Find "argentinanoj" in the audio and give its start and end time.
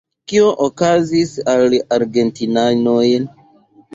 1.97-3.05